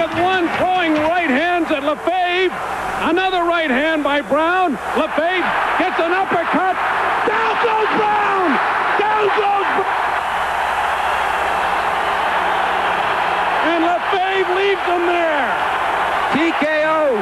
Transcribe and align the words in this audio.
with 0.00 0.12
one 0.22 0.48
throwing 0.56 0.94
right 0.94 1.28
hands 1.28 1.70
at 1.70 1.84
Lefebvre. 1.84 2.48
Another 3.04 3.44
right 3.44 3.68
hand 3.70 4.02
by 4.02 4.22
Brown. 4.22 4.72
Lefebvre 4.96 5.44
gets 5.76 6.00
an 6.00 6.12
uppercut. 6.16 6.76
Down 7.28 7.52
goes 7.60 7.90
Brown! 8.00 8.48
Down 8.96 9.24
goes 9.36 9.68
Brown! 9.76 10.00
And 13.68 13.80
Lefebvre 13.84 14.54
leaves 14.56 14.84
him 14.88 15.04
there. 15.04 15.52
TKO. 16.32 17.20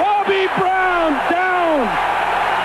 Robbie 0.00 0.48
Brown 0.56 1.12
down 1.28 1.84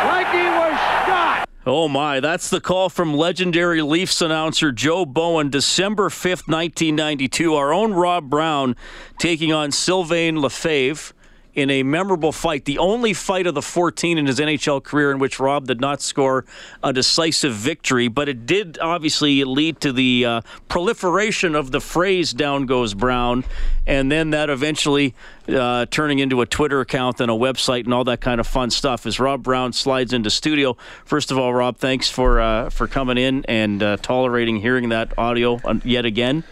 like 0.07 0.31
he 0.31 0.47
was 0.47 0.75
shot. 1.05 1.43
Oh 1.65 1.89
my, 1.89 2.21
that's 2.21 2.49
the 2.49 2.61
call 2.61 2.87
from 2.89 3.13
legendary 3.13 3.81
Leafs 3.81 4.21
announcer 4.21 4.71
Joe 4.71 5.05
Bowen, 5.05 5.49
December 5.49 6.07
5th, 6.07 6.47
1992. 6.47 7.53
Our 7.53 7.73
own 7.73 7.93
Rob 7.93 8.29
Brown 8.29 8.77
taking 9.17 9.51
on 9.51 9.71
Sylvain 9.73 10.39
Lefebvre 10.39 11.13
in 11.55 11.69
a 11.69 11.83
memorable 11.83 12.31
fight, 12.31 12.65
the 12.65 12.77
only 12.77 13.13
fight 13.13 13.47
of 13.47 13.55
the 13.55 13.61
14 13.61 14.17
in 14.17 14.27
his 14.27 14.39
NHL 14.39 14.83
career 14.83 15.11
in 15.11 15.19
which 15.19 15.39
Rob 15.39 15.67
did 15.67 15.81
not 15.81 16.01
score 16.01 16.45
a 16.83 16.93
decisive 16.93 17.53
victory, 17.53 18.07
but 18.07 18.29
it 18.29 18.45
did 18.45 18.77
obviously 18.79 19.43
lead 19.43 19.81
to 19.81 19.91
the 19.91 20.25
uh, 20.25 20.41
proliferation 20.67 21.55
of 21.55 21.71
the 21.71 21.81
phrase 21.81 22.33
"Down 22.33 22.65
Goes 22.65 22.93
Brown," 22.93 23.43
and 23.87 24.11
then 24.11 24.29
that 24.29 24.49
eventually 24.49 25.15
uh, 25.47 25.85
turning 25.89 26.19
into 26.19 26.41
a 26.41 26.45
Twitter 26.45 26.81
account 26.81 27.19
and 27.19 27.31
a 27.31 27.33
website 27.33 27.85
and 27.85 27.93
all 27.93 28.03
that 28.03 28.21
kind 28.21 28.39
of 28.39 28.47
fun 28.47 28.69
stuff. 28.69 29.05
As 29.05 29.19
Rob 29.19 29.43
Brown 29.43 29.73
slides 29.73 30.13
into 30.13 30.29
studio, 30.29 30.77
first 31.05 31.31
of 31.31 31.37
all, 31.37 31.53
Rob, 31.53 31.77
thanks 31.77 32.09
for 32.09 32.39
uh, 32.39 32.69
for 32.69 32.87
coming 32.87 33.17
in 33.17 33.43
and 33.45 33.81
uh, 33.81 33.97
tolerating 33.97 34.57
hearing 34.57 34.89
that 34.89 35.17
audio 35.17 35.59
yet 35.83 36.05
again. 36.05 36.43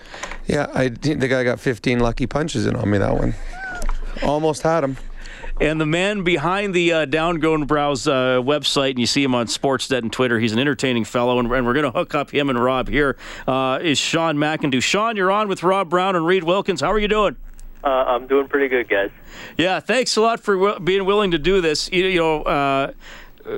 Yeah, 0.47 0.67
I 0.73 0.89
think 0.89 1.23
I 1.23 1.43
got 1.43 1.59
15 1.59 1.99
lucky 1.99 2.25
punches 2.25 2.65
in 2.65 2.75
on 2.75 2.89
me 2.89 2.97
that 2.97 3.13
one. 3.13 3.35
Almost 4.23 4.61
had 4.61 4.83
him. 4.83 4.97
And 5.59 5.81
the 5.81 5.87
man 5.87 6.23
behind 6.23 6.75
the 6.75 6.93
uh, 6.93 7.05
Down 7.05 7.39
Goes 7.39 7.65
Brown's 7.65 8.07
uh, 8.07 8.41
website, 8.41 8.91
and 8.91 8.99
you 8.99 9.07
see 9.07 9.23
him 9.23 9.33
on 9.33 9.47
Sportsnet 9.47 9.99
and 9.99 10.13
Twitter. 10.13 10.39
He's 10.39 10.53
an 10.53 10.59
entertaining 10.59 11.03
fellow, 11.03 11.39
and, 11.39 11.51
and 11.51 11.65
we're 11.65 11.73
going 11.73 11.91
to 11.91 11.97
hook 11.97 12.13
up 12.13 12.29
him 12.29 12.49
and 12.49 12.63
Rob 12.63 12.87
here. 12.87 13.17
Uh, 13.47 13.79
is 13.81 13.97
Sean 13.97 14.37
McIndoe. 14.37 14.83
Sean, 14.83 15.15
you're 15.15 15.31
on 15.31 15.47
with 15.47 15.63
Rob 15.63 15.89
Brown 15.89 16.15
and 16.15 16.27
Reed 16.27 16.43
Wilkins. 16.43 16.81
How 16.81 16.91
are 16.91 16.99
you 16.99 17.07
doing? 17.07 17.37
Uh, 17.83 17.87
I'm 17.87 18.27
doing 18.27 18.47
pretty 18.47 18.67
good, 18.67 18.89
guys. 18.89 19.09
Yeah, 19.57 19.79
thanks 19.79 20.15
a 20.15 20.21
lot 20.21 20.39
for 20.39 20.55
w- 20.55 20.79
being 20.79 21.05
willing 21.05 21.31
to 21.31 21.39
do 21.39 21.61
this. 21.61 21.89
You, 21.91 22.05
you 22.05 22.19
know, 22.19 22.43
uh, 22.43 22.91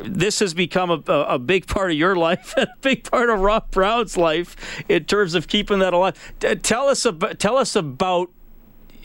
this 0.05 0.39
has 0.39 0.53
become 0.53 0.91
a, 0.91 1.02
a, 1.11 1.39
big 1.39 1.67
part 1.67 1.91
of 1.91 1.97
your 1.97 2.15
life, 2.15 2.53
and 2.57 2.67
a 2.67 2.77
big 2.81 3.09
part 3.09 3.30
of 3.30 3.39
Rob 3.39 3.71
Brown's 3.71 4.15
life 4.15 4.83
in 4.87 5.05
terms 5.05 5.35
of 5.35 5.47
keeping 5.47 5.80
that 5.80 5.93
alive. 5.93 6.33
T- 6.39 6.55
tell 6.55 6.87
us 6.87 7.05
about 7.05 7.39
tell 7.39 7.57
us 7.57 7.75
about 7.75 8.30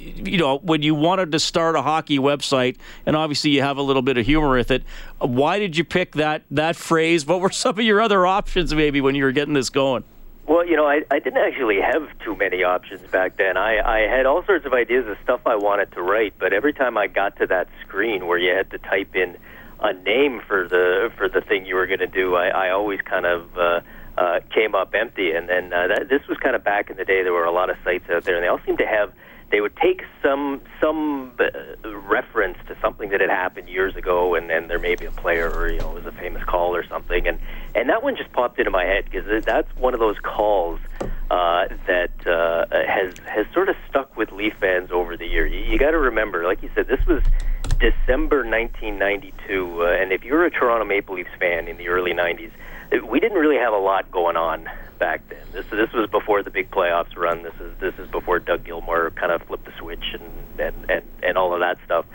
you 0.04 0.38
know, 0.38 0.58
when 0.58 0.82
you 0.82 0.94
wanted 0.94 1.32
to 1.32 1.38
start 1.38 1.76
a 1.76 1.82
hockey 1.82 2.18
website, 2.18 2.76
and 3.06 3.16
obviously 3.16 3.50
you 3.50 3.62
have 3.62 3.76
a 3.76 3.82
little 3.82 4.02
bit 4.02 4.18
of 4.18 4.26
humor 4.26 4.50
with 4.50 4.70
it, 4.70 4.84
why 5.18 5.58
did 5.58 5.76
you 5.76 5.84
pick 5.84 6.12
that 6.12 6.42
that 6.50 6.76
phrase? 6.76 7.26
What 7.26 7.40
were 7.40 7.50
some 7.50 7.78
of 7.78 7.84
your 7.84 8.00
other 8.00 8.26
options, 8.26 8.74
maybe, 8.74 9.00
when 9.00 9.14
you 9.14 9.24
were 9.24 9.32
getting 9.32 9.54
this 9.54 9.70
going? 9.70 10.04
Well, 10.46 10.66
you 10.66 10.76
know, 10.76 10.86
I, 10.86 11.02
I 11.10 11.20
didn't 11.20 11.38
actually 11.38 11.80
have 11.80 12.06
too 12.18 12.36
many 12.36 12.62
options 12.64 13.00
back 13.10 13.38
then. 13.38 13.56
I, 13.56 13.78
I 13.80 14.00
had 14.00 14.26
all 14.26 14.44
sorts 14.44 14.66
of 14.66 14.74
ideas 14.74 15.06
of 15.08 15.16
stuff 15.22 15.40
I 15.46 15.56
wanted 15.56 15.92
to 15.92 16.02
write, 16.02 16.34
but 16.38 16.52
every 16.52 16.74
time 16.74 16.98
I 16.98 17.06
got 17.06 17.36
to 17.38 17.46
that 17.46 17.68
screen 17.86 18.26
where 18.26 18.36
you 18.36 18.54
had 18.54 18.70
to 18.72 18.78
type 18.78 19.16
in 19.16 19.38
a 19.80 19.94
name 19.94 20.42
for 20.46 20.68
the 20.68 21.10
for 21.16 21.28
the 21.28 21.40
thing 21.40 21.64
you 21.64 21.76
were 21.76 21.86
going 21.86 22.00
to 22.00 22.06
do, 22.06 22.34
I, 22.34 22.48
I 22.48 22.70
always 22.70 23.00
kind 23.00 23.24
of 23.24 23.56
uh, 23.56 23.80
came 24.54 24.74
up 24.74 24.94
empty. 24.94 25.32
And 25.32 25.48
then 25.48 25.72
uh, 25.72 25.88
that, 25.88 26.08
this 26.08 26.22
was 26.28 26.38
kind 26.38 26.54
of 26.54 26.62
back 26.62 26.90
in 26.90 26.96
the 26.96 27.04
day. 27.04 27.22
There 27.22 27.32
were 27.32 27.44
a 27.44 27.52
lot 27.52 27.70
of 27.70 27.76
sites 27.84 28.08
out 28.10 28.24
there, 28.24 28.36
and 28.36 28.44
they 28.44 28.48
all 28.48 28.60
seemed 28.64 28.78
to 28.78 28.86
have 28.86 29.12
they 29.50 29.60
would 29.60 29.76
take 29.76 30.02
some 30.22 30.60
some 30.80 31.32
uh, 31.38 31.88
reference 31.96 32.58
to 32.66 32.76
something 32.80 33.10
that 33.10 33.20
had 33.20 33.30
happened 33.30 33.68
years 33.68 33.94
ago, 33.94 34.34
and 34.34 34.50
then 34.50 34.66
there 34.68 34.78
may 34.78 34.96
be 34.96 35.04
a 35.04 35.12
player 35.12 35.48
or 35.48 35.70
you 35.70 35.78
know 35.78 35.90
it 35.96 36.04
was 36.04 36.06
a 36.06 36.18
famous 36.18 36.42
call 36.44 36.74
or 36.74 36.84
something, 36.86 37.26
and 37.28 37.38
and 37.74 37.88
that 37.88 38.02
one 38.02 38.16
just 38.16 38.32
popped 38.32 38.58
into 38.58 38.70
my 38.70 38.84
head 38.84 39.04
because 39.04 39.44
that's 39.44 39.68
one 39.76 39.94
of 39.94 40.00
those 40.00 40.16
calls 40.24 40.80
uh, 41.30 41.68
that 41.86 42.26
uh, 42.26 42.66
has 42.86 43.14
has 43.28 43.46
sort 43.52 43.68
of 43.68 43.76
stuck 43.88 44.16
with 44.16 44.32
Leaf 44.32 44.54
fans 44.60 44.90
over 44.90 45.16
the 45.16 45.26
year. 45.26 45.46
You, 45.46 45.60
you 45.60 45.78
got 45.78 45.92
to 45.92 45.98
remember, 45.98 46.44
like 46.44 46.62
you 46.62 46.70
said, 46.74 46.88
this 46.88 47.04
was 47.06 47.22
December 47.78 48.38
1992, 48.38 49.82
uh, 49.82 49.86
and 49.86 50.12
if 50.12 50.24
you're 50.24 50.44
a 50.44 50.50
Toronto 50.50 50.84
Maple 50.84 51.14
Leafs 51.14 51.30
fan 51.38 51.68
in 51.68 51.76
the 51.76 51.88
early 51.88 52.12
90s, 52.12 52.50
we 53.02 53.20
didn't 53.20 53.38
really 53.38 53.58
have 53.58 53.72
a 53.72 53.78
lot 53.78 54.10
going 54.10 54.36
on 54.36 54.68
back 54.98 55.28
then. 55.28 55.44
This 55.52 55.66
this 55.70 55.92
was 55.92 56.08
before 56.10 56.42
the 56.42 56.50
big 56.50 56.70
playoffs 56.70 57.16
run. 57.16 57.42
This 57.42 57.54
is 57.60 57.72
this 57.80 57.94
is 57.98 58.10
before 58.10 58.38
Doug 58.38 58.64
Gilmour 58.64 59.10
kind 59.16 59.32
of 59.32 59.42
flipped 59.42 59.64
the 59.64 59.72
switch 59.78 60.04
and 60.12 60.60
and 60.60 60.90
and, 60.90 61.04
and 61.22 61.38
all 61.38 61.54
of 61.54 61.60
that 61.60 61.78
stuff. 61.84 62.06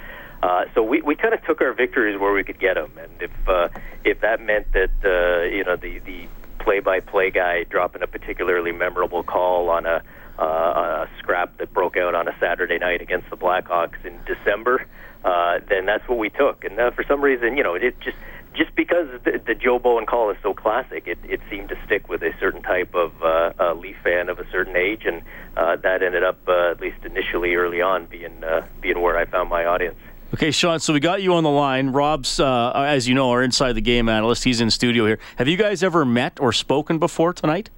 Uh, 0.41 0.63
so 0.73 0.81
we, 0.81 1.01
we 1.01 1.15
kind 1.15 1.33
of 1.33 1.43
took 1.43 1.59
our 1.59 1.73
victories 1.73 2.17
where 2.17 2.31
we 2.31 2.45
could 2.45 2.59
get 2.59 2.75
them, 2.75 2.91
and 2.97 3.11
if 3.21 3.31
uh, 3.47 3.67
if 4.05 4.21
that 4.21 4.41
meant 4.41 4.71
that 4.71 4.91
uh, 5.03 5.43
you 5.43 5.63
know 5.63 5.75
the 5.75 5.99
the 5.99 6.27
play-by-play 6.59 7.31
guy 7.31 7.63
dropping 7.63 8.03
a 8.03 8.07
particularly 8.07 8.71
memorable 8.71 9.23
call 9.23 9.69
on 9.69 9.85
a, 9.85 10.03
uh, 10.37 10.43
a 10.43 11.09
scrap 11.17 11.57
that 11.57 11.73
broke 11.73 11.97
out 11.97 12.13
on 12.13 12.27
a 12.27 12.35
Saturday 12.39 12.77
night 12.77 13.01
against 13.01 13.29
the 13.29 13.37
Blackhawks 13.37 14.03
in 14.05 14.19
December, 14.25 14.85
uh, 15.23 15.59
then 15.67 15.85
that's 15.85 16.07
what 16.07 16.17
we 16.17 16.29
took. 16.29 16.63
And 16.63 16.79
uh, 16.79 16.91
for 16.91 17.03
some 17.07 17.21
reason, 17.21 17.57
you 17.57 17.63
know, 17.63 17.75
it 17.75 17.99
just 18.01 18.17
just 18.53 18.75
because 18.75 19.07
the, 19.23 19.41
the 19.45 19.55
Joe 19.55 19.79
Bowen 19.79 20.05
call 20.05 20.29
is 20.31 20.37
so 20.41 20.53
classic, 20.53 21.07
it, 21.07 21.17
it 21.23 21.39
seemed 21.49 21.69
to 21.69 21.77
stick 21.85 22.09
with 22.09 22.21
a 22.23 22.31
certain 22.39 22.61
type 22.61 22.93
of 22.95 23.11
uh, 23.21 23.53
uh, 23.59 23.73
Leaf 23.73 23.95
fan 24.03 24.29
of 24.29 24.39
a 24.39 24.49
certain 24.51 24.75
age, 24.75 25.03
and 25.05 25.21
uh, 25.55 25.75
that 25.77 26.01
ended 26.03 26.23
up, 26.23 26.39
uh, 26.47 26.71
at 26.71 26.81
least 26.81 26.97
initially, 27.03 27.55
early 27.55 27.81
on, 27.81 28.05
being 28.05 28.43
uh, 28.43 28.65
being 28.81 29.01
where 29.01 29.17
I 29.17 29.25
found 29.25 29.49
my 29.49 29.65
audience. 29.65 29.97
Okay, 30.33 30.51
Sean. 30.51 30.79
So 30.79 30.93
we 30.93 30.99
got 30.99 31.21
you 31.21 31.33
on 31.33 31.43
the 31.43 31.49
line. 31.49 31.89
Rob's, 31.89 32.39
uh, 32.39 32.71
as 32.75 33.07
you 33.07 33.15
know, 33.15 33.31
our 33.31 33.41
inside 33.41 33.73
the 33.73 33.81
game 33.81 34.09
analyst. 34.09 34.43
He's 34.43 34.61
in 34.61 34.69
studio 34.69 35.05
here. 35.05 35.19
Have 35.37 35.47
you 35.47 35.57
guys 35.57 35.81
ever 35.81 36.05
met 36.05 36.39
or 36.39 36.53
spoken 36.53 36.99
before 36.99 37.33
tonight? 37.33 37.69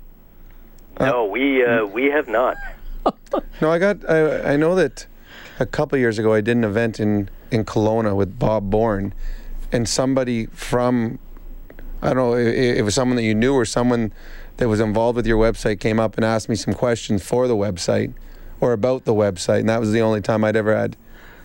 No, 1.00 1.26
we 1.26 1.66
uh, 1.66 1.86
we 1.86 2.06
have 2.06 2.28
not. 2.28 2.58
no, 3.62 3.72
I 3.72 3.80
got. 3.80 4.08
I, 4.10 4.54
I 4.54 4.58
know 4.58 4.76
that 4.76 5.08
a 5.60 5.66
couple 5.66 5.98
years 5.98 6.20
ago 6.20 6.34
I 6.34 6.42
did 6.42 6.58
an 6.58 6.64
event 6.64 7.00
in 7.00 7.30
in 7.52 7.66
Kelowna 7.66 8.16
with 8.16 8.38
Bob 8.38 8.70
Bourne 8.70 9.14
and 9.72 9.88
somebody 9.88 10.48
from 10.48 11.20
I 12.02 12.08
don't 12.08 12.18
know 12.18 12.36
if 12.36 12.78
it 12.78 12.82
was 12.82 12.96
someone 12.96 13.16
that 13.16 13.24
you 13.24 13.36
knew 13.36 13.54
or 13.54 13.66
someone 13.66 14.12
that 14.58 14.68
was 14.68 14.80
involved 14.80 15.16
with 15.16 15.28
your 15.28 15.38
website 15.38 15.80
came 15.80 16.00
up 16.00 16.16
and 16.16 16.26
asked 16.26 16.50
me 16.50 16.56
some 16.56 16.74
questions 16.74 17.24
for 17.24 17.48
the 17.48 17.56
website 17.56 18.14
or 18.60 18.74
about 18.74 19.06
the 19.06 19.14
website, 19.14 19.62
and 19.62 19.70
that 19.70 19.80
was 19.80 19.92
the 19.92 20.02
only 20.02 20.22
time 20.22 20.44
I'd 20.44 20.56
ever 20.56 20.76
had 20.76 20.96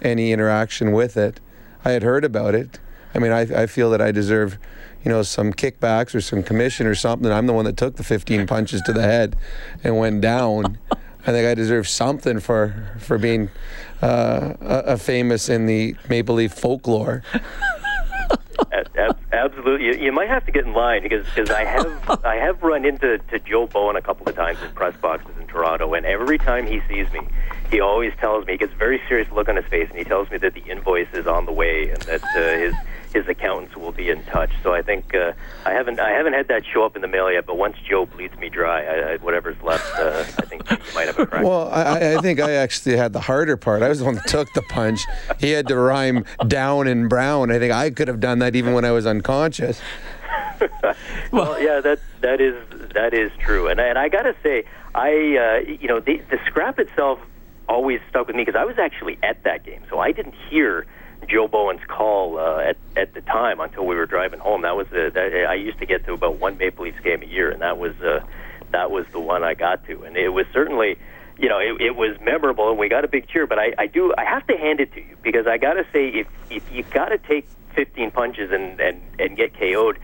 any 0.02 0.32
interaction 0.32 0.92
with 0.92 1.16
it. 1.16 1.40
I 1.84 1.90
had 1.90 2.02
heard 2.02 2.24
about 2.24 2.54
it. 2.54 2.78
I 3.14 3.18
mean, 3.18 3.32
I, 3.32 3.40
I 3.62 3.66
feel 3.66 3.90
that 3.90 4.00
I 4.00 4.12
deserve, 4.12 4.58
you 5.04 5.10
know, 5.10 5.22
some 5.22 5.52
kickbacks 5.52 6.14
or 6.14 6.20
some 6.20 6.42
commission 6.42 6.86
or 6.86 6.94
something. 6.94 7.30
I'm 7.30 7.46
the 7.46 7.52
one 7.54 7.64
that 7.64 7.76
took 7.76 7.96
the 7.96 8.04
15 8.04 8.46
punches 8.46 8.82
to 8.82 8.92
the 8.92 9.02
head 9.02 9.36
and 9.82 9.98
went 9.98 10.20
down. 10.20 10.78
I 10.90 11.32
think 11.32 11.46
I 11.48 11.54
deserve 11.54 11.88
something 11.88 12.38
for 12.38 12.92
for 12.98 13.18
being 13.18 13.50
uh, 14.02 14.54
a, 14.60 14.78
a 14.92 14.96
famous 14.96 15.48
in 15.48 15.66
the 15.66 15.96
Maple 16.08 16.36
Leaf 16.36 16.52
folklore 16.52 17.22
absolutely, 19.36 19.86
you, 19.86 20.06
you, 20.06 20.12
might 20.12 20.28
have 20.28 20.44
to 20.46 20.52
get 20.52 20.64
in 20.64 20.72
line 20.72 21.02
because 21.02 21.26
because 21.26 21.50
I 21.50 21.64
have 21.64 22.20
I 22.24 22.36
have 22.36 22.62
run 22.62 22.84
into 22.84 23.18
to 23.18 23.38
Joe 23.38 23.66
Bowen 23.66 23.96
a 23.96 24.02
couple 24.02 24.28
of 24.28 24.34
times 24.34 24.60
in 24.62 24.70
press 24.72 24.96
boxes 24.96 25.36
in 25.38 25.46
Toronto, 25.46 25.94
and 25.94 26.04
every 26.06 26.38
time 26.38 26.66
he 26.66 26.80
sees 26.88 27.10
me, 27.12 27.20
he 27.70 27.80
always 27.80 28.12
tells 28.20 28.46
me 28.46 28.54
he 28.54 28.58
gets 28.58 28.72
a 28.72 28.76
very 28.76 29.00
serious 29.08 29.30
look 29.32 29.48
on 29.48 29.56
his 29.56 29.66
face, 29.66 29.88
and 29.88 29.98
he 29.98 30.04
tells 30.04 30.30
me 30.30 30.38
that 30.38 30.54
the 30.54 30.62
invoice 30.62 31.12
is 31.12 31.26
on 31.26 31.46
the 31.46 31.52
way 31.52 31.90
and 31.90 32.02
that 32.02 32.22
uh, 32.22 32.58
his 32.58 32.74
his 33.16 33.26
accountants 33.28 33.74
will 33.76 33.92
be 33.92 34.10
in 34.10 34.22
touch. 34.24 34.50
So 34.62 34.74
I 34.74 34.82
think 34.82 35.14
uh, 35.14 35.32
I 35.64 35.72
haven't 35.72 35.98
I 35.98 36.10
haven't 36.10 36.34
had 36.34 36.48
that 36.48 36.64
show 36.66 36.84
up 36.84 36.96
in 36.96 37.02
the 37.02 37.08
mail 37.08 37.32
yet. 37.32 37.46
But 37.46 37.56
once 37.56 37.76
Joe 37.88 38.04
bleeds 38.04 38.36
me 38.38 38.50
dry, 38.50 38.84
I, 38.84 39.12
I, 39.12 39.16
whatever's 39.16 39.60
left, 39.62 39.98
uh, 39.98 40.24
I 40.38 40.42
think 40.42 40.70
you 40.70 40.76
might 40.94 41.06
have 41.06 41.18
a 41.18 41.26
crack. 41.26 41.42
Well, 41.42 41.70
I, 41.70 42.16
I, 42.16 42.18
think 42.18 42.40
I 42.40 42.52
actually 42.52 42.96
had 42.96 43.14
the 43.14 43.20
harder 43.20 43.56
part. 43.56 43.82
I 43.82 43.88
was 43.88 44.00
the 44.00 44.04
one 44.04 44.16
that 44.16 44.26
took 44.26 44.52
the 44.52 44.62
punch. 44.62 45.00
He 45.40 45.50
had 45.50 45.66
to 45.68 45.76
rhyme 45.76 46.24
down 46.46 46.86
and 46.86 47.08
brown. 47.08 47.50
I 47.50 47.58
think 47.58 47.72
I 47.72 47.90
could 47.90 48.08
have 48.08 48.20
done 48.20 48.38
that 48.40 48.54
even 48.54 48.74
when 48.74 48.84
I 48.84 48.90
was 48.90 49.06
unconscious. 49.06 49.80
well, 51.32 51.60
yeah, 51.60 51.80
that 51.80 52.00
that 52.20 52.40
is 52.40 52.54
that 52.94 53.14
is 53.14 53.32
true, 53.38 53.68
and 53.68 53.80
and 53.80 53.98
I 53.98 54.08
gotta 54.08 54.34
say, 54.42 54.64
I 54.94 55.08
uh, 55.08 55.70
you 55.70 55.88
know 55.88 56.00
the 56.00 56.20
the 56.30 56.38
scrap 56.46 56.78
itself 56.78 57.18
always 57.68 58.00
stuck 58.10 58.26
with 58.26 58.36
me 58.36 58.44
because 58.44 58.58
I 58.58 58.64
was 58.64 58.78
actually 58.78 59.18
at 59.22 59.42
that 59.44 59.64
game, 59.64 59.82
so 59.88 59.98
I 59.98 60.12
didn't 60.12 60.34
hear 60.50 60.86
Joe 61.28 61.48
Bowen's 61.48 61.84
call 61.88 62.38
uh, 62.38 62.60
at 62.60 62.76
at 62.96 63.14
the 63.14 63.20
time 63.22 63.60
until 63.60 63.86
we 63.86 63.96
were 63.96 64.06
driving 64.06 64.38
home. 64.38 64.62
That 64.62 64.76
was 64.76 64.86
the 64.88 65.10
that, 65.14 65.46
I 65.48 65.54
used 65.54 65.78
to 65.78 65.86
get 65.86 66.04
to 66.06 66.12
about 66.12 66.38
one 66.38 66.56
Maple 66.58 66.84
Leafs 66.84 67.00
game 67.00 67.22
a 67.22 67.26
year, 67.26 67.50
and 67.50 67.62
that 67.62 67.78
was 67.78 67.94
uh, 68.00 68.20
that 68.72 68.90
was 68.90 69.06
the 69.12 69.20
one 69.20 69.42
I 69.42 69.54
got 69.54 69.84
to, 69.86 70.04
and 70.04 70.16
it 70.16 70.30
was 70.30 70.46
certainly. 70.52 70.98
You 71.38 71.50
know, 71.50 71.58
it, 71.58 71.78
it 71.82 71.96
was 71.96 72.18
memorable, 72.22 72.70
and 72.70 72.78
we 72.78 72.88
got 72.88 73.04
a 73.04 73.08
big 73.08 73.28
cheer. 73.28 73.46
But 73.46 73.58
I, 73.58 73.74
I 73.76 73.86
do, 73.88 74.14
I 74.16 74.24
have 74.24 74.46
to 74.46 74.56
hand 74.56 74.80
it 74.80 74.94
to 74.94 75.00
you 75.00 75.18
because 75.22 75.46
I 75.46 75.58
got 75.58 75.74
to 75.74 75.84
say, 75.92 76.08
if 76.08 76.26
if 76.48 76.72
you 76.72 76.82
got 76.82 77.10
to 77.10 77.18
take 77.18 77.46
15 77.74 78.10
punches 78.10 78.50
and 78.50 78.80
and 78.80 79.02
and 79.18 79.36
get 79.36 79.52
KO'd, 79.52 79.98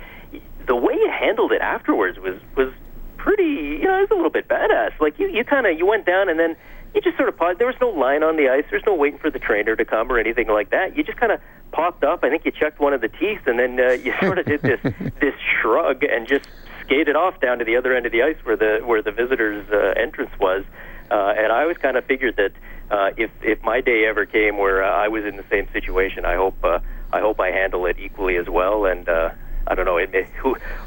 the 0.67 0.77
way 0.77 0.93
you 0.93 1.11
handled 1.11 1.53
it 1.53 1.63
afterwards 1.63 2.19
was 2.19 2.39
was 2.55 2.71
pretty, 3.17 3.45
you 3.45 3.85
know, 3.85 3.97
it 3.97 4.01
was 4.01 4.11
a 4.11 4.15
little 4.15 4.21
bit 4.33 4.49
badass. 4.49 4.99
Like 5.01 5.19
you, 5.19 5.29
you 5.29 5.45
kind 5.45 5.67
of 5.67 5.79
you 5.79 5.87
went 5.87 6.07
down 6.07 6.29
and 6.29 6.39
then 6.39 6.57
you 6.95 7.01
just 7.01 7.17
sort 7.17 7.29
of 7.29 7.37
paused. 7.37 7.59
There 7.59 7.67
was 7.67 7.77
no 7.81 7.89
line 7.89 8.23
on 8.23 8.37
the 8.37 8.49
ice. 8.49 8.65
There's 8.71 8.85
no 8.87 8.95
waiting 8.95 9.19
for 9.19 9.31
the 9.31 9.39
trainer 9.39 9.77
to 9.77 9.85
come 9.85 10.11
or 10.11 10.19
anything 10.19 10.49
like 10.49 10.71
that. 10.71 10.97
You 10.97 11.03
just 11.03 11.19
kind 11.19 11.33
of 11.33 11.41
popped 11.73 12.05
up. 12.05 12.23
I 12.23 12.31
think 12.31 12.45
you 12.45 12.53
checked 12.53 12.81
one 12.81 12.93
of 12.93 13.01
the 13.01 13.09
teeth, 13.09 13.41
and 13.47 13.59
then 13.59 13.81
uh, 13.81 13.93
you 13.93 14.13
sort 14.21 14.39
of 14.39 14.47
did 14.47 14.63
this 14.63 14.81
this 15.21 15.35
shrug 15.61 16.05
and 16.05 16.27
just 16.27 16.47
skated 16.83 17.17
off 17.17 17.41
down 17.41 17.59
to 17.59 17.65
the 17.65 17.77
other 17.77 17.95
end 17.95 18.07
of 18.07 18.13
the 18.13 18.23
ice 18.23 18.37
where 18.45 18.57
the 18.57 18.81
where 18.85 19.03
the 19.03 19.13
visitors' 19.13 19.67
uh, 19.71 20.01
entrance 20.01 20.33
was. 20.39 20.65
Uh, 21.11 21.35
and 21.37 21.53
I 21.53 21.63
always 21.63 21.77
kind 21.77 21.97
of 21.97 22.05
figured 22.05 22.37
that 22.37 22.53
uh, 22.91 23.11
if 23.17 23.31
if 23.43 23.63
my 23.63 23.81
day 23.81 24.07
ever 24.07 24.27
came 24.27 24.59
where 24.59 24.85
uh, 24.85 24.91
I 24.91 25.09
was 25.09 25.25
in 25.25 25.37
the 25.37 25.45
same 25.51 25.69
situation, 25.73 26.25
I 26.25 26.37
hope 26.37 26.63
uh, 26.63 26.81
I 27.13 27.21
hope 27.21 27.41
I 27.41 27.51
handle 27.51 27.87
it 27.87 27.99
equally 27.99 28.37
as 28.37 28.49
well. 28.49 28.87
And 28.87 29.09
uh, 29.09 29.31
I 29.67 29.75
don't 29.75 29.85
know. 29.85 29.97
It, 29.97 30.15
it, 30.15 30.29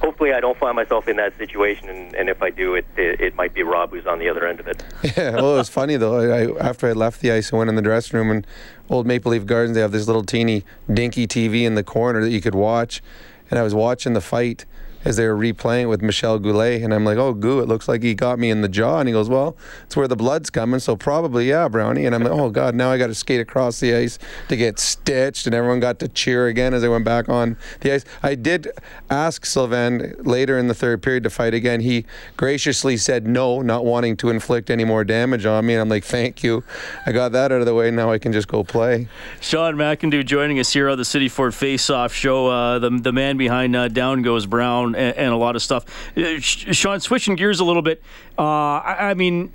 hopefully, 0.01 0.33
I 0.33 0.39
don't 0.39 0.57
find 0.57 0.75
myself 0.75 1.07
in 1.07 1.17
that 1.17 1.37
situation, 1.37 1.89
and, 1.89 2.15
and 2.15 2.29
if 2.29 2.41
I 2.41 2.49
do, 2.49 2.75
it, 2.75 2.85
it, 2.97 3.21
it 3.21 3.35
might 3.35 3.53
be 3.53 3.63
Rob 3.63 3.91
who's 3.91 4.05
on 4.05 4.19
the 4.19 4.29
other 4.29 4.45
end 4.45 4.59
of 4.59 4.67
it. 4.67 4.83
Yeah. 5.03 5.35
Well, 5.45 5.55
it 5.55 5.57
was 5.57 5.69
funny 5.69 5.97
though. 5.97 6.55
I, 6.57 6.67
after 6.69 6.87
I 6.87 6.93
left 6.93 7.21
the 7.21 7.31
ice, 7.31 7.53
I 7.53 7.57
went 7.57 7.69
in 7.69 7.75
the 7.75 7.81
dressing 7.81 8.17
room, 8.17 8.31
and 8.31 8.47
old 8.89 9.05
Maple 9.05 9.31
Leaf 9.31 9.45
Gardens, 9.45 9.75
they 9.75 9.81
have 9.81 9.91
this 9.91 10.07
little 10.07 10.23
teeny 10.23 10.63
dinky 10.91 11.27
TV 11.27 11.63
in 11.63 11.75
the 11.75 11.83
corner 11.83 12.21
that 12.21 12.29
you 12.29 12.41
could 12.41 12.55
watch, 12.55 13.01
and 13.49 13.59
I 13.59 13.63
was 13.63 13.73
watching 13.73 14.13
the 14.13 14.21
fight 14.21 14.65
as 15.05 15.17
they 15.17 15.27
were 15.27 15.37
replaying 15.37 15.83
it 15.83 15.85
with 15.85 16.01
Michel 16.01 16.39
Goulet, 16.39 16.81
and 16.81 16.93
I'm 16.93 17.05
like, 17.05 17.17
"Oh, 17.17 17.33
Goo, 17.33 17.59
it 17.59 17.67
looks 17.67 17.87
like 17.87 18.01
he 18.01 18.15
got 18.15 18.39
me 18.39 18.49
in 18.49 18.61
the 18.61 18.67
jaw." 18.67 18.99
And 18.99 19.07
he 19.07 19.13
goes, 19.13 19.29
"Well, 19.29 19.55
it's 19.85 19.95
where 19.95 20.07
the 20.07 20.15
blood's 20.15 20.49
coming, 20.49 20.79
so 20.79 20.95
probably 20.95 21.49
yeah, 21.49 21.67
Brownie." 21.67 22.05
And 22.05 22.15
I'm 22.15 22.23
like, 22.23 22.33
"Oh 22.33 22.49
God, 22.49 22.73
now 22.73 22.91
I 22.91 22.97
got 22.97 23.07
to 23.07 23.15
skate 23.15 23.39
across 23.39 23.79
the 23.79 23.93
ice 23.95 24.17
to 24.49 24.57
get 24.57 24.79
stitched," 24.79 25.45
and 25.45 25.53
everyone 25.55 25.79
got 25.79 25.99
to 25.99 26.07
cheer 26.07 26.47
again 26.47 26.73
as 26.73 26.83
I 26.83 26.87
went 26.87 27.05
back 27.05 27.29
on 27.29 27.55
the 27.81 27.93
ice. 27.93 28.05
I 28.23 28.35
did 28.35 28.67
ask 29.09 29.45
Sylvain 29.45 30.15
later 30.19 30.57
in 30.57 30.67
the 30.67 30.73
third 30.73 31.03
period 31.03 31.23
to 31.23 31.29
fight 31.29 31.53
again. 31.53 31.81
He 31.81 32.05
graciously 32.35 32.97
said 32.97 33.27
no, 33.27 33.61
not 33.61 33.85
wanting 33.85 34.17
to 34.17 34.29
inflict 34.29 34.71
any 34.71 34.83
more 34.83 35.03
damage 35.03 35.45
on 35.45 35.67
me, 35.67 35.73
and 35.73 35.81
I'm 35.81 35.89
like, 35.89 36.03
"Thank 36.03 36.43
you, 36.43 36.63
I 37.05 37.11
got 37.11 37.31
that 37.33 37.51
out 37.51 37.59
of 37.59 37.65
the 37.65 37.75
way. 37.75 37.91
Now 37.91 38.11
I 38.11 38.17
can 38.17 38.33
just 38.33 38.47
go 38.47 38.63
play." 38.63 39.07
Sean 39.39 39.75
McIndoe 39.75 40.25
joining 40.25 40.59
us 40.59 40.73
here 40.73 40.89
on 40.89 40.97
the 40.97 41.05
City 41.05 41.29
Ford 41.29 41.53
Face 41.53 41.89
Off 41.89 42.11
show. 42.11 42.47
Uh, 42.47 42.79
the 42.79 42.89
the 42.89 43.11
man 43.13 43.37
behind 43.37 43.75
uh, 43.75 43.87
Down 43.87 44.23
Goes 44.23 44.47
Brown 44.47 44.94
and, 44.95 45.17
and, 45.17 45.33
a 45.33 45.37
lot 45.37 45.55
of 45.55 45.61
stuff. 45.61 45.85
Uh, 46.17 46.39
Sean, 46.39 46.99
switching 46.99 47.35
gears 47.35 47.59
a 47.59 47.65
little 47.65 47.81
bit. 47.81 48.01
Uh, 48.37 48.41
I, 48.41 49.09
I, 49.09 49.13
mean. 49.13 49.51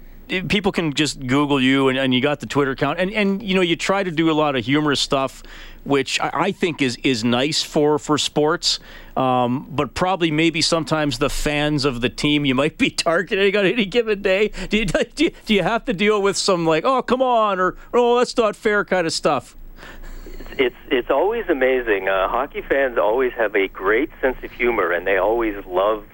People 0.46 0.70
can 0.70 0.94
just 0.94 1.26
Google 1.26 1.60
you, 1.60 1.88
and, 1.88 1.98
and, 1.98 2.14
you 2.14 2.20
got 2.20 2.38
the 2.38 2.46
Twitter 2.46 2.70
account, 2.70 3.00
and, 3.00 3.10
and 3.10 3.42
you 3.42 3.56
know 3.56 3.62
you 3.62 3.74
try 3.74 4.04
to 4.04 4.12
do 4.12 4.30
a 4.30 4.32
lot 4.32 4.54
of 4.54 4.64
humorous 4.64 5.00
stuff, 5.00 5.42
which 5.82 6.20
I, 6.20 6.30
I 6.32 6.52
think 6.52 6.80
is 6.80 6.96
is 7.02 7.24
nice 7.24 7.64
for 7.64 7.98
for 7.98 8.16
sports. 8.16 8.78
Um, 9.16 9.66
but 9.70 9.92
probably 9.92 10.30
maybe 10.30 10.62
sometimes 10.62 11.18
the 11.18 11.28
fans 11.28 11.84
of 11.84 12.00
the 12.00 12.08
team 12.08 12.44
you 12.44 12.54
might 12.54 12.78
be 12.78 12.90
targeting 12.90 13.56
on 13.56 13.66
any 13.66 13.86
given 13.86 14.22
day. 14.22 14.52
Do 14.68 14.78
you, 14.78 14.84
do 15.14 15.24
you, 15.24 15.30
do 15.46 15.54
you 15.54 15.64
have 15.64 15.84
to 15.86 15.92
deal 15.92 16.22
with 16.22 16.36
some 16.36 16.64
like, 16.64 16.84
oh 16.84 17.02
come 17.02 17.22
on, 17.22 17.58
or 17.58 17.76
oh 17.92 18.18
that's 18.18 18.36
not 18.36 18.54
fair 18.54 18.84
kind 18.84 19.08
of 19.08 19.12
stuff? 19.12 19.56
It's 20.60 20.76
it's 20.90 21.10
always 21.10 21.48
amazing. 21.48 22.08
Uh, 22.08 22.28
hockey 22.28 22.60
fans 22.60 22.98
always 22.98 23.32
have 23.32 23.56
a 23.56 23.66
great 23.68 24.10
sense 24.20 24.36
of 24.44 24.52
humor, 24.52 24.92
and 24.92 25.06
they 25.06 25.16
always 25.16 25.56
love 25.66 26.04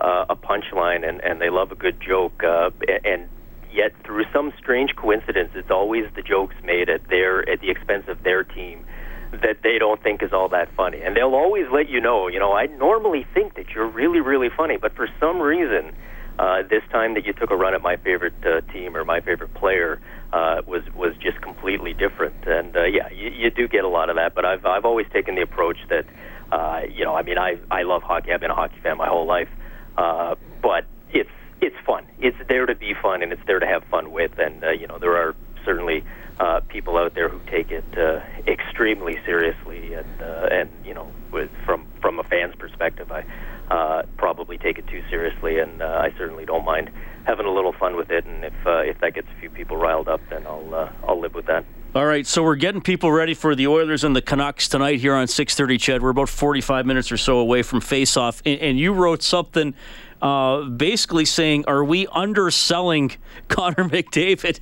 uh, 0.00 0.26
a 0.28 0.34
punchline, 0.34 1.08
and 1.08 1.20
and 1.22 1.40
they 1.40 1.50
love 1.50 1.70
a 1.70 1.76
good 1.76 2.00
joke. 2.00 2.42
Uh, 2.42 2.70
and 3.04 3.28
yet, 3.72 3.92
through 4.04 4.24
some 4.32 4.52
strange 4.58 4.96
coincidence, 4.96 5.52
it's 5.54 5.70
always 5.70 6.04
the 6.16 6.22
jokes 6.22 6.56
made 6.64 6.90
at 6.90 7.08
their 7.08 7.48
at 7.48 7.60
the 7.60 7.70
expense 7.70 8.04
of 8.08 8.24
their 8.24 8.42
team 8.42 8.84
that 9.30 9.62
they 9.62 9.78
don't 9.78 10.02
think 10.02 10.20
is 10.22 10.32
all 10.32 10.48
that 10.48 10.68
funny. 10.76 11.00
And 11.00 11.16
they'll 11.16 11.36
always 11.36 11.66
let 11.72 11.88
you 11.88 12.00
know. 12.00 12.26
You 12.26 12.40
know, 12.40 12.52
I 12.52 12.66
normally 12.66 13.24
think 13.32 13.54
that 13.54 13.70
you're 13.70 13.88
really 13.88 14.20
really 14.20 14.50
funny, 14.54 14.78
but 14.78 14.96
for 14.96 15.08
some 15.20 15.40
reason. 15.40 15.94
Uh, 16.38 16.62
this 16.62 16.82
time 16.90 17.14
that 17.14 17.26
you 17.26 17.32
took 17.32 17.50
a 17.50 17.56
run 17.56 17.74
at 17.74 17.82
my 17.82 17.96
favorite 17.96 18.34
uh, 18.44 18.60
team 18.72 18.96
or 18.96 19.04
my 19.04 19.20
favorite 19.20 19.52
player, 19.54 20.00
uh, 20.32 20.62
was 20.66 20.82
was 20.94 21.14
just 21.18 21.40
completely 21.40 21.92
different. 21.92 22.46
And 22.46 22.76
uh, 22.76 22.84
yeah, 22.84 23.10
you, 23.10 23.30
you 23.30 23.50
do 23.50 23.68
get 23.68 23.84
a 23.84 23.88
lot 23.88 24.10
of 24.10 24.16
that. 24.16 24.34
But 24.34 24.44
I've 24.44 24.64
I've 24.64 24.84
always 24.84 25.06
taken 25.12 25.34
the 25.34 25.42
approach 25.42 25.78
that 25.88 26.06
uh, 26.52 26.82
you 26.90 27.04
know, 27.04 27.14
I 27.14 27.22
mean, 27.22 27.38
I 27.38 27.58
I 27.70 27.82
love 27.82 28.02
hockey. 28.02 28.32
I've 28.32 28.40
been 28.40 28.50
a 28.50 28.54
hockey 28.54 28.78
fan 28.82 28.98
my 28.98 29.08
whole 29.08 29.26
life, 29.26 29.48
uh, 29.96 30.34
but 30.62 30.84
it's 31.10 31.30
it's 31.60 31.76
fun. 31.86 32.06
It's 32.18 32.36
there 32.48 32.66
to 32.66 32.74
be 32.74 32.94
fun, 33.00 33.22
and 33.22 33.32
it's 33.32 33.42
there 33.46 33.58
to 33.58 33.66
have 33.66 33.84
fun 33.84 34.12
with. 34.12 34.38
And 34.38 34.62
uh, 34.62 34.70
you 34.70 34.86
know, 34.86 34.98
there 34.98 35.16
are 35.16 35.34
certainly 35.64 36.04
uh, 36.40 36.60
people 36.68 36.98
out 36.98 37.14
there 37.14 37.28
who 37.28 37.40
take 37.50 37.70
it 37.70 37.84
uh, 37.96 38.20
extremely 38.46 39.18
seriously, 39.24 39.94
and 39.94 40.22
uh, 40.22 40.48
and 40.50 40.70
you 40.84 40.92
know, 40.92 41.10
with, 41.30 41.50
from 41.64 41.86
from 42.00 42.18
a 42.18 42.24
fan's 42.24 42.54
perspective, 42.56 43.10
I 43.10 43.24
uh, 43.72 44.02
probably 44.18 44.58
take 44.58 44.78
it 44.78 44.86
too 44.86 45.02
seriously, 45.08 45.58
and 45.58 45.80
uh, 45.80 45.86
I 45.86 46.12
certainly 46.18 46.44
don't 46.44 46.64
mind 46.64 46.90
having 47.24 47.46
a 47.46 47.52
little 47.52 47.72
fun 47.72 47.96
with 47.96 48.10
it. 48.10 48.26
And 48.26 48.44
if 48.44 48.52
uh, 48.66 48.80
if 48.80 49.00
that 49.00 49.14
gets 49.14 49.28
a 49.34 49.40
few 49.40 49.48
people 49.48 49.76
riled 49.78 50.08
up, 50.08 50.20
then 50.28 50.46
I'll 50.46 50.74
uh, 50.74 50.92
I'll 51.08 51.18
live 51.18 51.34
with 51.34 51.46
that. 51.46 51.64
All 51.94 52.06
right, 52.06 52.26
so 52.26 52.42
we're 52.42 52.56
getting 52.56 52.80
people 52.80 53.12
ready 53.12 53.34
for 53.34 53.54
the 53.54 53.66
Oilers 53.66 54.02
and 54.02 54.16
the 54.16 54.22
Canucks 54.22 54.68
tonight 54.68 55.00
here 55.00 55.14
on 55.14 55.26
6:30. 55.26 55.78
CHED, 55.78 56.02
we're 56.02 56.10
about 56.10 56.28
45 56.28 56.86
minutes 56.86 57.10
or 57.10 57.16
so 57.16 57.38
away 57.38 57.62
from 57.62 57.80
face-off, 57.80 58.42
and, 58.44 58.60
and 58.60 58.78
you 58.78 58.92
wrote 58.92 59.22
something 59.22 59.74
uh, 60.22 60.62
basically 60.62 61.24
saying, 61.24 61.64
"Are 61.66 61.84
we 61.84 62.06
underselling 62.06 63.12
Connor 63.48 63.88
McDavid 63.88 64.60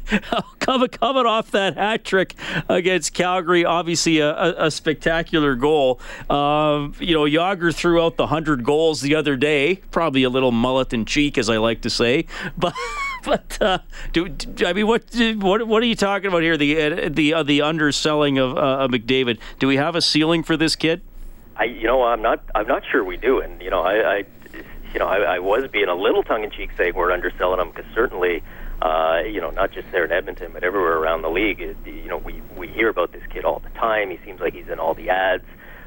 coming 0.58 0.88
coming 0.88 1.26
off 1.26 1.50
that 1.50 1.76
hat 1.76 2.04
trick 2.04 2.34
against 2.68 3.12
Calgary? 3.12 3.64
Obviously, 3.64 4.18
a, 4.18 4.30
a, 4.30 4.66
a 4.66 4.70
spectacular 4.70 5.54
goal. 5.54 6.00
Uh, 6.28 6.88
you 6.98 7.14
know, 7.14 7.24
Jagr 7.24 7.74
threw 7.74 8.02
out 8.02 8.16
the 8.16 8.28
hundred 8.28 8.64
goals 8.64 9.02
the 9.02 9.14
other 9.14 9.36
day, 9.36 9.76
probably 9.90 10.22
a 10.22 10.30
little 10.30 10.52
mullet 10.52 10.92
in 10.94 11.04
cheek, 11.04 11.36
as 11.36 11.50
I 11.50 11.58
like 11.58 11.82
to 11.82 11.90
say, 11.90 12.26
but." 12.58 12.74
but 13.22 13.60
uh, 13.60 13.78
do, 14.14 14.30
do, 14.30 14.64
I 14.64 14.72
mean 14.72 14.86
what 14.86 15.04
what 15.36 15.66
what 15.66 15.82
are 15.82 15.86
you 15.86 15.94
talking 15.94 16.28
about 16.28 16.40
here? 16.40 16.56
The 16.56 16.80
uh, 16.80 17.08
the 17.10 17.34
uh, 17.34 17.42
the 17.42 17.60
underselling 17.60 18.38
of 18.38 18.56
uh, 18.56 18.88
McDavid. 18.90 19.38
Do 19.58 19.66
we 19.66 19.76
have 19.76 19.94
a 19.94 20.00
ceiling 20.00 20.42
for 20.42 20.56
this 20.56 20.74
kid? 20.74 21.02
I 21.54 21.64
you 21.64 21.86
know 21.86 22.02
I'm 22.02 22.22
not 22.22 22.42
I'm 22.54 22.66
not 22.66 22.82
sure 22.90 23.04
we 23.04 23.18
do, 23.18 23.40
and 23.40 23.60
you 23.60 23.68
know 23.68 23.82
I, 23.82 24.16
I 24.16 24.24
you 24.92 24.98
know, 24.98 25.06
I, 25.06 25.36
I 25.36 25.38
was 25.38 25.68
being 25.70 25.88
a 25.88 25.94
little 25.94 26.22
tongue 26.22 26.44
in 26.44 26.50
cheek 26.50 26.70
saying 26.76 26.94
we're 26.94 27.12
underselling 27.12 27.58
them 27.58 27.70
because 27.70 27.86
certainly, 27.94 28.42
uh, 28.82 29.20
you 29.24 29.40
know, 29.40 29.50
not 29.50 29.72
just 29.72 29.90
there 29.92 30.04
in 30.04 30.12
Edmonton, 30.12 30.52
but 30.52 30.64
everywhere 30.64 30.96
around 30.96 31.22
the 31.22 31.30
league, 31.30 31.60
it, 31.60 31.76
you 31.84 32.08
know, 32.08 32.18
we 32.18 32.42
we 32.56 32.68
hear 32.68 32.88
about 32.88 33.12
this 33.12 33.22
kid 33.30 33.44
all 33.44 33.60
the 33.60 33.70
time. 33.70 34.10
He 34.10 34.18
seems 34.24 34.40
like 34.40 34.54
he's 34.54 34.68
in 34.68 34.78
all 34.78 34.94
the 34.94 35.10
ads. 35.10 35.44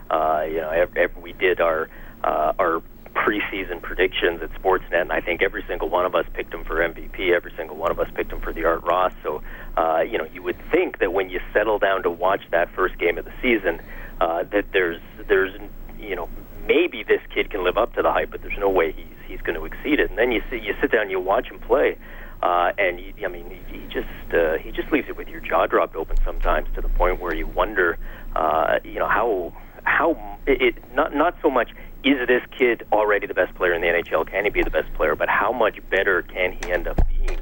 Uh, 0.10 0.44
you 0.48 0.62
know, 0.62 0.70
every, 0.70 1.02
every, 1.02 1.22
we 1.22 1.34
did 1.34 1.60
our 1.60 1.90
uh, 2.24 2.54
our 2.60 2.82
preseason 3.14 3.82
predictions 3.82 4.42
at 4.42 4.52
Sportsnet, 4.54 5.02
and 5.02 5.12
I 5.12 5.22
think 5.22 5.42
every 5.42 5.64
single 5.68 5.90
one 5.90 6.06
of 6.06 6.16
us 6.16 6.26
picked 6.34 6.54
him 6.54 6.64
for 6.64 6.76
MVP. 6.76 7.32
Every 7.32 7.54
single 7.56 7.78
one 7.78 7.92
of 7.92 8.00
us 8.00 8.08
picked 8.16 8.32
him 8.32 8.42
for 8.42 8.54
the 8.54 8.66
Art 8.66 8.84
Ross. 8.84 9.14
So, 9.22 9.42
uh, 9.78 10.02
you 10.02 10.18
know, 10.18 10.26
you 10.34 10.42
would 10.42 10.58
think 10.72 11.00
that 11.00 11.14
when 11.14 11.30
you 11.30 11.40
settle 11.54 11.80
down 11.80 12.04
to 12.04 12.10
watch 12.10 12.42
that 12.52 12.74
first 12.74 12.98
game 12.98 13.18
of 13.18 13.26
the 13.26 13.34
season, 13.42 13.82
uh, 14.20 14.44
that 14.52 14.66
there's 14.72 15.02
there's 15.28 15.54
you 16.00 16.16
know 16.16 16.30
maybe 16.66 17.04
this 17.04 17.22
kid 17.34 17.50
can 17.50 17.64
live 17.64 17.78
up 17.78 17.94
to 17.96 18.02
the 18.02 18.12
hype, 18.12 18.32
but 18.32 18.42
there's 18.42 18.58
no 18.58 18.70
way 18.70 18.92
he's 18.92 19.06
he's 19.28 19.42
going 19.42 19.56
to 19.56 19.66
exceed 19.66 20.00
it. 20.00 20.10
And 20.10 20.18
then 20.18 20.32
you 20.32 20.42
see 20.50 20.58
you 20.58 20.76
sit 20.82 20.92
down, 20.92 21.10
you 21.10 21.20
watch 21.20 21.48
him 21.48 21.60
play, 21.60 21.98
uh, 22.42 22.72
and 22.78 23.00
you, 23.00 23.14
I 23.26 23.28
mean 23.28 23.50
he, 23.68 23.80
just 23.88 24.34
uh, 24.34 24.58
he 24.58 24.72
just 24.72 24.92
leaves 24.92 25.08
it 25.10 25.18
with 25.18 25.28
your 25.28 25.40
jaw 25.40 25.68
dropped 25.68 25.96
open 25.96 26.18
sometimes 26.24 26.68
to 26.76 26.82
the 26.82 26.90
point 26.90 27.20
where 27.20 27.34
you 27.34 27.48
wonder, 27.48 27.98
uh, 28.36 28.80
you 28.84 29.00
know 29.00 29.08
how 29.08 29.54
how 29.84 30.38
it 30.48 30.76
not 30.94 31.16
not 31.16 31.36
so 31.42 31.50
much 31.50 31.72
is 32.04 32.28
this 32.28 32.44
kid 32.58 32.86
already 32.92 33.28
the 33.28 33.34
best 33.34 33.56
player 33.56 33.74
in 33.74 33.82
the 33.82 33.88
NHL? 33.88 34.28
Can 34.30 34.44
he 34.44 34.50
be 34.50 34.62
the 34.62 34.70
best 34.70 34.94
player? 34.94 35.16
But 35.16 35.30
how 35.30 35.54
much 35.54 35.80
better 35.90 36.22
can 36.24 36.52
he 36.52 36.72
end 36.72 36.88
up 36.88 37.00
being 37.08 37.40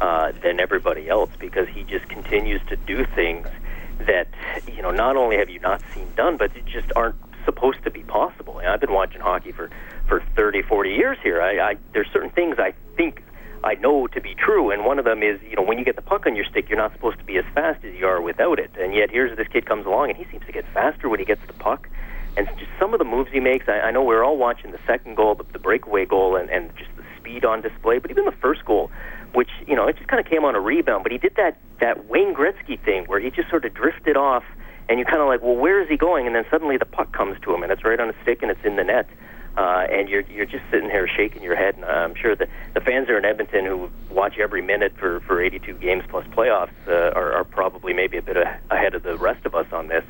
uh, 0.00 0.32
than 0.42 0.60
everybody 0.60 1.08
else? 1.08 1.30
Because 1.38 1.68
he 1.68 1.82
just 1.82 2.08
continues 2.08 2.60
to 2.68 2.76
do 2.76 3.04
things 3.14 3.48
that 4.06 4.28
you 4.72 4.82
know 4.82 4.90
not 4.90 5.16
only 5.16 5.36
have 5.36 5.50
you 5.50 5.60
not 5.60 5.82
seen 5.92 6.06
done, 6.16 6.36
but 6.36 6.52
just 6.66 6.92
aren't 6.94 7.16
supposed 7.44 7.82
to 7.84 7.90
be 7.90 8.02
possible. 8.02 8.58
And 8.58 8.68
I've 8.68 8.80
been 8.80 8.92
watching 8.92 9.20
hockey 9.20 9.52
for 9.52 9.70
for 10.08 10.22
30, 10.36 10.62
40 10.62 10.90
years 10.90 11.18
here. 11.22 11.40
I, 11.40 11.70
I 11.70 11.76
there's 11.92 12.08
certain 12.12 12.30
things 12.30 12.56
I 12.58 12.74
think 12.96 13.22
I 13.62 13.74
know 13.74 14.06
to 14.08 14.20
be 14.20 14.34
true, 14.34 14.70
and 14.70 14.84
one 14.84 14.98
of 14.98 15.04
them 15.04 15.22
is 15.22 15.40
you 15.42 15.56
know 15.56 15.62
when 15.62 15.78
you 15.78 15.84
get 15.84 15.96
the 15.96 16.02
puck 16.02 16.26
on 16.26 16.36
your 16.36 16.44
stick, 16.44 16.68
you're 16.68 16.78
not 16.78 16.92
supposed 16.92 17.18
to 17.18 17.24
be 17.24 17.38
as 17.38 17.44
fast 17.54 17.84
as 17.84 17.94
you 17.94 18.06
are 18.06 18.20
without 18.20 18.58
it. 18.58 18.70
And 18.78 18.94
yet 18.94 19.10
here's 19.10 19.36
this 19.36 19.48
kid 19.48 19.66
comes 19.66 19.86
along, 19.86 20.10
and 20.10 20.18
he 20.18 20.26
seems 20.30 20.44
to 20.46 20.52
get 20.52 20.66
faster 20.74 21.08
when 21.08 21.18
he 21.18 21.24
gets 21.24 21.44
the 21.46 21.54
puck. 21.54 21.88
And 22.36 22.48
just 22.58 22.70
some 22.80 22.92
of 22.92 22.98
the 22.98 23.04
moves 23.04 23.30
he 23.32 23.40
makes, 23.40 23.68
I, 23.68 23.78
I 23.80 23.90
know 23.92 24.02
we're 24.02 24.24
all 24.24 24.36
watching 24.36 24.72
the 24.72 24.80
second 24.86 25.14
goal, 25.14 25.36
the, 25.36 25.44
the 25.52 25.60
breakaway 25.60 26.04
goal, 26.04 26.34
and, 26.34 26.50
and 26.50 26.76
just 26.76 26.90
the 26.96 27.04
speed 27.16 27.44
on 27.44 27.62
display. 27.62 27.98
But 27.98 28.10
even 28.10 28.24
the 28.24 28.32
first 28.32 28.64
goal, 28.64 28.90
which 29.32 29.50
you 29.66 29.74
know 29.74 29.86
it 29.86 29.96
just 29.96 30.08
kind 30.08 30.20
of 30.20 30.30
came 30.30 30.44
on 30.44 30.54
a 30.54 30.60
rebound, 30.60 31.02
but 31.02 31.12
he 31.12 31.18
did 31.18 31.36
that 31.36 31.58
that 31.80 32.06
Wayne 32.06 32.34
Gretzky 32.34 32.78
thing 32.84 33.04
where 33.06 33.20
he 33.20 33.30
just 33.30 33.48
sort 33.50 33.64
of 33.64 33.72
drifted 33.72 34.16
off 34.16 34.44
and 34.88 34.98
you're 34.98 35.08
kind 35.08 35.20
of 35.20 35.28
like, 35.28 35.42
well, 35.42 35.56
where 35.56 35.80
is 35.80 35.88
he 35.88 35.96
going? 35.96 36.26
And 36.26 36.34
then 36.34 36.44
suddenly 36.50 36.76
the 36.76 36.84
puck 36.84 37.12
comes 37.12 37.38
to 37.42 37.54
him, 37.54 37.62
and 37.62 37.72
it's 37.72 37.84
right 37.84 37.98
on 37.98 38.10
a 38.10 38.14
stick, 38.22 38.42
and 38.42 38.50
it's 38.50 38.64
in 38.64 38.76
the 38.76 38.84
net. 38.84 39.08
Uh, 39.56 39.86
and 39.88 40.08
you're 40.08 40.22
you're 40.22 40.46
just 40.46 40.64
sitting 40.70 40.90
here 40.90 41.06
shaking 41.06 41.40
your 41.42 41.54
head. 41.54 41.76
And 41.76 41.84
I'm 41.84 42.14
sure 42.16 42.34
the 42.34 42.48
the 42.74 42.80
fans 42.80 43.08
are 43.08 43.16
in 43.16 43.24
Edmonton 43.24 43.64
who 43.64 43.88
watch 44.10 44.38
every 44.38 44.62
minute 44.62 44.94
for 44.98 45.20
for 45.20 45.40
82 45.40 45.74
games 45.74 46.02
plus 46.08 46.26
playoffs 46.28 46.72
uh, 46.88 47.12
are, 47.14 47.32
are 47.32 47.44
probably 47.44 47.92
maybe 47.92 48.16
a 48.16 48.22
bit 48.22 48.36
ahead 48.36 48.94
of 48.94 49.04
the 49.04 49.16
rest 49.16 49.46
of 49.46 49.54
us 49.54 49.66
on 49.72 49.88
this. 49.88 50.04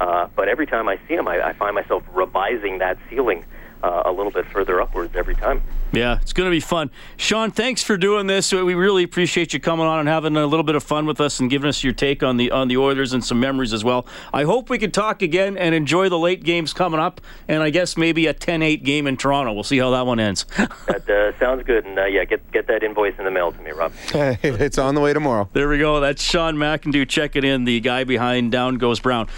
Uh, 0.00 0.28
but 0.34 0.48
every 0.48 0.66
time 0.66 0.88
I 0.88 0.98
see 1.06 1.14
him, 1.14 1.28
I, 1.28 1.48
I 1.48 1.52
find 1.52 1.74
myself 1.74 2.02
revising 2.12 2.78
that 2.78 2.98
ceiling 3.08 3.44
uh, 3.82 4.02
a 4.04 4.12
little 4.12 4.32
bit 4.32 4.46
further 4.46 4.80
upwards 4.80 5.14
every 5.16 5.34
time. 5.34 5.62
Yeah, 5.92 6.18
it's 6.20 6.32
going 6.32 6.46
to 6.46 6.50
be 6.50 6.60
fun. 6.60 6.90
Sean, 7.16 7.50
thanks 7.50 7.82
for 7.82 7.96
doing 7.96 8.26
this. 8.26 8.52
We 8.52 8.74
really 8.74 9.04
appreciate 9.04 9.54
you 9.54 9.60
coming 9.60 9.86
on 9.86 10.00
and 10.00 10.08
having 10.08 10.36
a 10.36 10.46
little 10.46 10.64
bit 10.64 10.74
of 10.74 10.82
fun 10.82 11.06
with 11.06 11.20
us 11.20 11.40
and 11.40 11.48
giving 11.48 11.68
us 11.68 11.82
your 11.82 11.94
take 11.94 12.22
on 12.22 12.36
the 12.36 12.50
on 12.50 12.68
the 12.68 12.76
Oilers 12.76 13.12
and 13.12 13.24
some 13.24 13.40
memories 13.40 13.72
as 13.72 13.84
well. 13.84 14.06
I 14.32 14.44
hope 14.44 14.68
we 14.68 14.78
can 14.78 14.90
talk 14.90 15.22
again 15.22 15.56
and 15.56 15.74
enjoy 15.74 16.08
the 16.08 16.18
late 16.18 16.44
games 16.44 16.72
coming 16.72 17.00
up, 17.00 17.20
and 17.46 17.62
I 17.62 17.70
guess 17.70 17.96
maybe 17.96 18.26
a 18.26 18.34
10-8 18.34 18.82
game 18.82 19.06
in 19.06 19.16
Toronto. 19.16 19.52
We'll 19.52 19.62
see 19.62 19.78
how 19.78 19.90
that 19.90 20.06
one 20.06 20.20
ends. 20.20 20.44
that 20.86 21.08
uh, 21.08 21.38
sounds 21.38 21.62
good, 21.64 21.86
and 21.86 21.98
uh, 21.98 22.04
yeah, 22.04 22.24
get 22.24 22.50
get 22.52 22.66
that 22.66 22.82
invoice 22.82 23.14
in 23.18 23.24
the 23.24 23.30
mail 23.30 23.52
to 23.52 23.60
me, 23.62 23.70
Rob. 23.70 23.92
it's 24.12 24.78
on 24.78 24.94
the 24.94 25.00
way 25.00 25.12
tomorrow. 25.14 25.48
There 25.52 25.68
we 25.68 25.78
go. 25.78 26.00
That's 26.00 26.22
Sean 26.22 26.56
McIndoe 26.56 27.08
checking 27.08 27.44
in, 27.44 27.64
the 27.64 27.80
guy 27.80 28.04
behind 28.04 28.52
Down 28.52 28.76
Goes 28.76 29.00
Brown. 29.00 29.28